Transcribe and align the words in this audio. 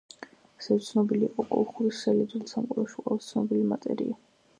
ასევე 0.59 0.85
ცნობილი 0.85 1.27
იყო 1.27 1.45
კოლხური 1.51 1.91
სელი, 1.97 2.25
ძველ 2.31 2.47
სამყაროში 2.53 2.97
ყველაზე 3.03 3.27
ცნობილი 3.35 3.67
მატერია. 3.75 4.19